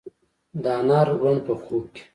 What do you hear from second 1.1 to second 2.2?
بڼ په خوب کې